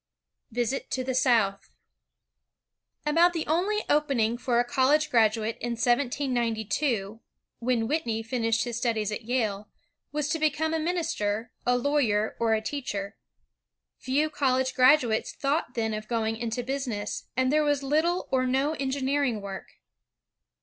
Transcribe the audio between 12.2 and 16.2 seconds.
or a teacher. Few college graduates thought then of